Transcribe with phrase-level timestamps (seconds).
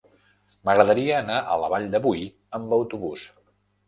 [0.69, 2.23] M'agradaria anar a la Vall de Boí
[2.59, 3.27] amb autobús.